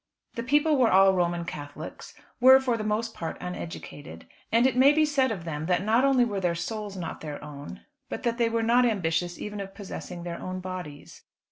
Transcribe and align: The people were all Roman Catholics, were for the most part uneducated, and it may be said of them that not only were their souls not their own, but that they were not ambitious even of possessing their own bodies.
The 0.33 0.41
people 0.41 0.77
were 0.77 0.89
all 0.89 1.13
Roman 1.13 1.45
Catholics, 1.45 2.15
were 2.39 2.59
for 2.59 2.75
the 2.75 2.83
most 2.83 3.13
part 3.13 3.37
uneducated, 3.39 4.25
and 4.51 4.65
it 4.65 4.75
may 4.75 4.91
be 4.93 5.05
said 5.05 5.31
of 5.31 5.43
them 5.43 5.67
that 5.67 5.83
not 5.83 6.03
only 6.03 6.25
were 6.25 6.39
their 6.39 6.55
souls 6.55 6.97
not 6.97 7.21
their 7.21 7.37
own, 7.43 7.81
but 8.09 8.23
that 8.23 8.39
they 8.39 8.49
were 8.49 8.63
not 8.63 8.83
ambitious 8.83 9.37
even 9.37 9.59
of 9.59 9.75
possessing 9.75 10.23
their 10.23 10.41
own 10.41 10.59
bodies. 10.59 11.21